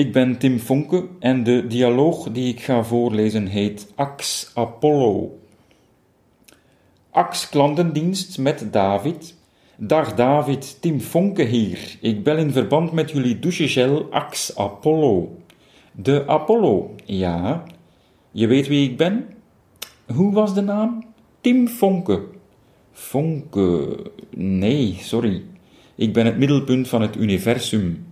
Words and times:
Ik 0.00 0.12
ben 0.12 0.38
Tim 0.38 0.58
Fonke 0.58 1.08
en 1.18 1.42
de 1.42 1.66
dialoog 1.66 2.30
die 2.30 2.48
ik 2.48 2.60
ga 2.60 2.84
voorlezen 2.84 3.46
heet 3.46 3.92
Ax 3.94 4.50
Apollo. 4.54 5.38
Ax 7.10 7.48
klantendienst 7.48 8.38
met 8.38 8.72
David. 8.72 9.36
Dag 9.76 10.14
David, 10.14 10.80
Tim 10.80 11.00
Fonke 11.00 11.42
hier. 11.42 11.96
Ik 12.00 12.24
bel 12.24 12.36
in 12.36 12.52
verband 12.52 12.92
met 12.92 13.10
jullie 13.10 13.38
douchegel 13.38 14.06
Ax 14.10 14.56
Apollo. 14.56 15.36
De 15.92 16.26
Apollo, 16.26 16.94
ja. 17.04 17.62
Je 18.30 18.46
weet 18.46 18.68
wie 18.68 18.90
ik 18.90 18.96
ben? 18.96 19.26
Hoe 20.14 20.32
was 20.32 20.54
de 20.54 20.60
naam? 20.60 21.04
Tim 21.40 21.68
Fonke. 21.68 22.22
Fonke. 22.92 23.98
Nee, 24.36 24.96
sorry. 25.00 25.42
Ik 25.94 26.12
ben 26.12 26.26
het 26.26 26.38
middelpunt 26.38 26.88
van 26.88 27.02
het 27.02 27.16
universum. 27.16 28.08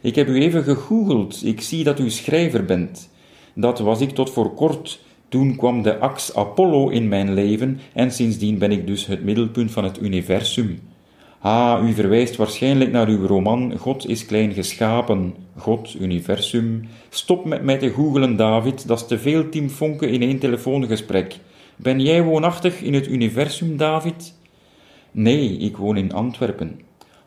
Ik 0.00 0.14
heb 0.14 0.28
u 0.28 0.40
even 0.40 0.64
gegoogeld. 0.64 1.44
Ik 1.44 1.60
zie 1.60 1.84
dat 1.84 1.98
u 1.98 2.10
schrijver 2.10 2.64
bent. 2.64 3.10
Dat 3.54 3.78
was 3.78 4.00
ik 4.00 4.10
tot 4.10 4.30
voor 4.30 4.54
kort. 4.54 5.00
Toen 5.28 5.56
kwam 5.56 5.82
de 5.82 5.98
ax 5.98 6.34
Apollo 6.34 6.88
in 6.88 7.08
mijn 7.08 7.34
leven 7.34 7.80
en 7.92 8.12
sindsdien 8.12 8.58
ben 8.58 8.70
ik 8.70 8.86
dus 8.86 9.06
het 9.06 9.24
middelpunt 9.24 9.70
van 9.70 9.84
het 9.84 10.00
universum. 10.00 10.80
Ah, 11.40 11.88
u 11.88 11.92
verwijst 11.92 12.36
waarschijnlijk 12.36 12.92
naar 12.92 13.08
uw 13.08 13.26
roman 13.26 13.76
God 13.78 14.08
is 14.08 14.26
klein 14.26 14.52
geschapen. 14.52 15.34
God, 15.56 15.96
universum. 16.00 16.88
Stop 17.08 17.44
met 17.44 17.62
mij 17.62 17.78
te 17.78 17.90
googelen, 17.90 18.36
David, 18.36 18.86
dat 18.86 19.00
is 19.00 19.06
te 19.06 19.18
veel 19.18 19.48
Tim 19.48 19.68
Fonke 19.68 20.10
in 20.10 20.22
één 20.22 20.38
telefoongesprek. 20.38 21.36
Ben 21.76 22.00
jij 22.00 22.22
woonachtig 22.22 22.82
in 22.82 22.94
het 22.94 23.08
universum, 23.08 23.76
David? 23.76 24.34
Nee, 25.10 25.56
ik 25.56 25.76
woon 25.76 25.96
in 25.96 26.12
Antwerpen. 26.12 26.80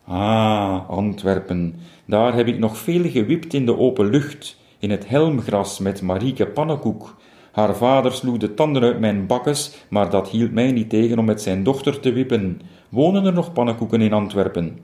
Ah, 0.06 0.90
Antwerpen. 0.90 1.76
Daar 2.06 2.36
heb 2.36 2.48
ik 2.48 2.60
nog 2.60 2.78
veel 2.78 3.10
gewipt 3.10 3.54
in 3.54 3.66
de 3.66 3.78
open 3.78 4.10
lucht, 4.10 4.58
in 4.80 4.92
het 4.92 5.10
helmgras 5.10 5.80
met 5.80 6.02
Marieke 6.02 6.46
Pannenkoek. 6.46 7.16
Haar 7.52 7.76
vader 7.76 8.12
sloeg 8.12 8.38
de 8.38 8.54
tanden 8.54 8.84
uit 8.84 9.00
mijn 9.00 9.26
bakkes, 9.26 9.86
maar 9.90 10.10
dat 10.10 10.30
hield 10.30 10.52
mij 10.52 10.72
niet 10.72 10.90
tegen 10.90 11.20
om 11.20 11.26
met 11.26 11.42
zijn 11.42 11.64
dochter 11.64 12.00
te 12.00 12.12
wippen. 12.12 12.62
Wonen 12.90 13.26
er 13.26 13.34
nog 13.34 13.54
pannenkoeken 13.54 14.02
in 14.02 14.14
Antwerpen? 14.14 14.80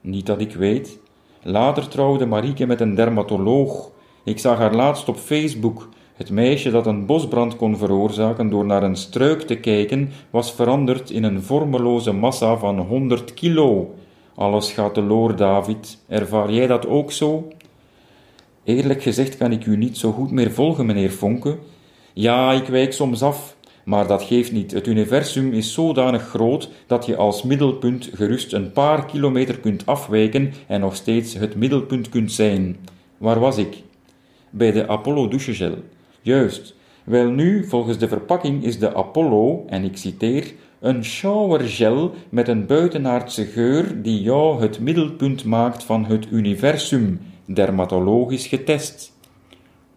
Niet 0.00 0.26
dat 0.26 0.40
ik 0.40 0.54
weet. 0.54 0.98
Later 1.42 1.88
trouwde 1.88 2.26
Marieke 2.26 2.66
met 2.66 2.80
een 2.80 2.94
dermatoloog. 2.94 3.90
Ik 4.24 4.38
zag 4.38 4.58
haar 4.58 4.74
laatst 4.74 5.08
op 5.08 5.16
Facebook. 5.16 5.88
Het 6.14 6.30
meisje 6.30 6.70
dat 6.70 6.86
een 6.86 7.06
bosbrand 7.06 7.56
kon 7.56 7.76
veroorzaken 7.76 8.50
door 8.50 8.64
naar 8.64 8.82
een 8.82 8.96
struik 8.96 9.42
te 9.42 9.54
kijken, 9.54 10.10
was 10.30 10.52
veranderd 10.52 11.10
in 11.10 11.24
een 11.24 11.42
vormeloze 11.42 12.12
massa 12.12 12.56
van 12.56 12.78
100 12.78 13.34
kilo. 13.34 13.94
Alles 14.34 14.72
gaat 14.72 14.96
loor, 14.96 15.36
David. 15.36 15.98
Ervaar 16.08 16.52
jij 16.52 16.66
dat 16.66 16.86
ook 16.86 17.12
zo? 17.12 17.48
Eerlijk 18.64 19.02
gezegd 19.02 19.36
kan 19.36 19.52
ik 19.52 19.66
u 19.66 19.76
niet 19.76 19.96
zo 19.96 20.12
goed 20.12 20.30
meer 20.30 20.52
volgen, 20.52 20.86
meneer 20.86 21.10
Fonke. 21.10 21.58
Ja, 22.12 22.52
ik 22.52 22.66
wijk 22.66 22.92
soms 22.92 23.22
af, 23.22 23.56
maar 23.84 24.06
dat 24.06 24.22
geeft 24.22 24.52
niet. 24.52 24.70
Het 24.70 24.86
universum 24.86 25.52
is 25.52 25.72
zodanig 25.72 26.22
groot 26.22 26.70
dat 26.86 27.06
je 27.06 27.16
als 27.16 27.42
middelpunt 27.42 28.10
gerust 28.14 28.52
een 28.52 28.72
paar 28.72 29.06
kilometer 29.06 29.58
kunt 29.58 29.86
afwijken 29.86 30.52
en 30.66 30.80
nog 30.80 30.96
steeds 30.96 31.34
het 31.34 31.54
middelpunt 31.54 32.08
kunt 32.08 32.32
zijn. 32.32 32.76
Waar 33.18 33.40
was 33.40 33.56
ik? 33.56 33.82
Bij 34.50 34.72
de 34.72 34.88
Apollo 34.88 35.28
douchegel. 35.28 35.74
Juist. 36.20 36.74
Wel 37.04 37.30
nu, 37.30 37.64
volgens 37.64 37.98
de 37.98 38.08
verpakking 38.08 38.64
is 38.64 38.78
de 38.78 38.94
Apollo, 38.94 39.64
en 39.66 39.84
ik 39.84 39.96
citeer, 39.96 40.52
een 40.84 41.04
showergel 41.04 42.14
met 42.28 42.48
een 42.48 42.66
buitenaardse 42.66 43.44
geur 43.44 44.02
die 44.02 44.22
jou 44.22 44.60
het 44.60 44.80
middelpunt 44.80 45.44
maakt 45.44 45.84
van 45.84 46.04
het 46.04 46.26
universum, 46.30 47.20
dermatologisch 47.46 48.46
getest. 48.46 49.12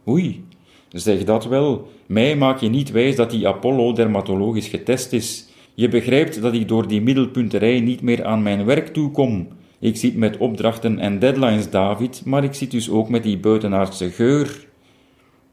Oei, 0.08 0.46
zeg 0.90 1.24
dat 1.24 1.46
wel. 1.46 1.92
Mij 2.06 2.36
maak 2.36 2.60
je 2.60 2.70
niet 2.70 2.92
wijs 2.92 3.16
dat 3.16 3.32
die 3.32 3.48
Apollo 3.48 3.94
dermatologisch 3.94 4.68
getest 4.68 5.14
is. 5.14 5.48
Je 5.74 5.88
begrijpt 5.88 6.42
dat 6.42 6.54
ik 6.54 6.68
door 6.68 6.88
die 6.88 7.02
middelpunterij 7.02 7.80
niet 7.80 8.02
meer 8.02 8.26
aan 8.26 8.44
mijn 8.44 8.66
werk 8.66 8.88
toekom. 8.88 9.48
Ik 9.80 9.96
zit 9.96 10.16
met 10.16 10.38
opdrachten 10.38 11.00
en 11.00 11.20
deadlines, 11.20 11.70
David, 11.70 12.22
maar 12.26 12.44
ik 12.44 12.54
zit 12.54 12.72
dus 12.72 12.90
ook 12.90 13.10
met 13.10 13.24
die 13.24 13.38
buitenaardse 13.38 14.10
geur. 14.10 14.68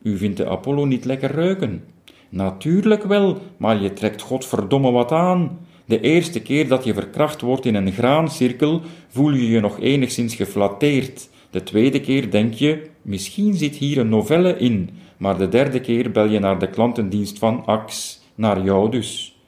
U 0.03 0.17
vindt 0.17 0.37
de 0.37 0.49
Apollo 0.49 0.85
niet 0.85 1.05
lekker 1.05 1.31
ruiken? 1.31 1.94
Natuurlijk 2.35 3.03
wel, 3.03 3.39
maar 3.57 3.83
je 3.83 3.93
trekt 3.93 4.23
godverdomme 4.23 4.91
wat 4.91 5.13
aan. 5.13 5.59
De 5.85 6.01
eerste 6.01 6.43
keer 6.43 6.69
dat 6.69 6.85
je 6.85 6.95
verkracht 6.95 7.41
wordt 7.41 7.67
in 7.67 7.75
een 7.75 7.93
graancirkel, 7.93 8.81
voel 9.09 9.31
je 9.31 9.49
je 9.49 9.61
nog 9.61 9.81
enigszins 9.81 10.35
geflatteerd. 10.35 11.29
De 11.51 11.63
tweede 11.63 12.01
keer 12.01 12.31
denk 12.31 12.55
je, 12.55 12.87
misschien 13.03 13.55
zit 13.55 13.77
hier 13.77 13.99
een 13.99 14.09
novelle 14.09 14.59
in, 14.59 14.91
maar 15.17 15.39
de 15.39 15.49
derde 15.49 15.81
keer 15.81 16.11
bel 16.11 16.29
je 16.29 16.39
naar 16.39 16.59
de 16.59 16.71
klantendienst 16.71 17.39
van 17.39 17.63
Ax, 17.67 18.21
naar 18.35 18.65
jou 18.65 18.91
dus. 18.91 19.39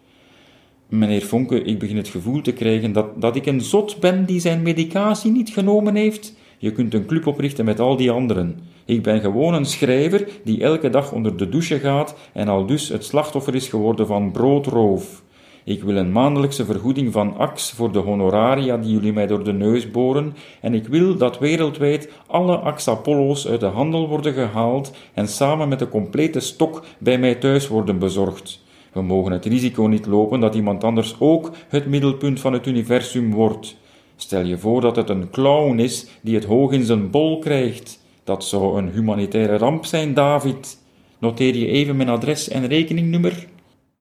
Meneer 0.89 1.21
Fonke, 1.21 1.63
ik 1.63 1.79
begin 1.79 1.97
het 1.97 2.09
gevoel 2.09 2.41
te 2.41 2.53
krijgen 2.53 2.93
dat, 2.93 3.21
dat 3.21 3.37
ik 3.37 3.47
een 3.47 3.61
zot 3.61 4.01
ben 4.01 4.25
die 4.25 4.41
zijn 4.41 4.63
medicatie 4.63 5.31
niet 5.31 5.51
genomen 5.51 5.95
heeft. 5.95 6.35
Je 6.59 6.73
kunt 6.73 6.95
een 6.95 7.07
club 7.07 7.27
oprichten 7.27 7.65
met 7.65 7.81
al 7.81 7.97
die 7.97 8.11
anderen. 8.11 8.59
Ik 8.85 9.03
ben 9.03 9.21
gewoon 9.21 9.55
een 9.55 9.65
schrijver 9.65 10.29
die 10.45 10.63
elke 10.63 10.91
dag 10.91 11.13
onder 11.13 11.37
de 11.37 11.49
douche 11.49 11.79
gaat 11.79 12.17
en 12.33 12.49
al 12.49 12.67
dus 12.67 12.89
het 12.89 13.05
slachtoffer 13.05 13.55
is 13.55 13.69
geworden 13.69 14.07
van 14.07 14.31
broodroof. 14.31 15.25
Ik 15.65 15.83
wil 15.83 15.97
een 15.97 16.13
maandelijkse 16.13 16.65
vergoeding 16.65 17.13
van 17.13 17.37
AX 17.37 17.71
voor 17.71 17.93
de 17.93 17.99
honoraria 17.99 18.77
die 18.77 18.93
jullie 18.93 19.13
mij 19.13 19.27
door 19.27 19.45
de 19.45 19.53
neus 19.53 19.91
boren 19.91 20.35
en 20.61 20.75
ik 20.75 20.87
wil 20.87 21.17
dat 21.17 21.39
wereldwijd 21.39 22.13
alle 22.27 22.57
AX 22.57 22.89
Apollo's 22.89 23.49
uit 23.49 23.61
de 23.61 23.67
handel 23.67 24.09
worden 24.09 24.33
gehaald 24.33 24.93
en 25.15 25.29
samen 25.29 25.69
met 25.69 25.79
de 25.79 25.89
complete 25.89 26.41
stok 26.41 26.85
bij 26.99 27.19
mij 27.19 27.35
thuis 27.35 27.69
worden 27.69 27.99
bezorgd. 27.99 28.65
We 28.93 29.03
mogen 29.03 29.33
het 29.33 29.45
risico 29.45 29.83
niet 29.83 30.07
lopen 30.07 30.41
dat 30.41 30.55
iemand 30.55 30.85
anders 30.85 31.17
ook 31.19 31.51
het 31.69 31.87
middelpunt 31.87 32.41
van 32.41 32.53
het 32.53 32.67
universum 32.67 33.33
wordt. 33.33 33.77
Stel 34.17 34.45
je 34.45 34.59
voor 34.59 34.81
dat 34.81 34.97
het 34.97 35.09
een 35.09 35.31
clown 35.31 35.79
is 35.79 36.07
die 36.21 36.35
het 36.35 36.45
hoog 36.45 36.73
in 36.73 36.85
zijn 36.85 37.11
bol 37.11 37.39
krijgt. 37.39 37.99
Dat 38.25 38.45
zou 38.45 38.79
een 38.79 38.91
humanitaire 38.91 39.57
ramp 39.57 39.85
zijn, 39.85 40.15
David. 40.15 40.79
Noteer 41.19 41.57
je 41.57 41.67
even 41.67 41.97
mijn 41.97 42.09
adres 42.09 42.49
en 42.49 42.67
rekeningnummer? 42.67 43.47